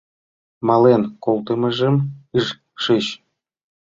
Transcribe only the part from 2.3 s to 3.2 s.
ыш шиж...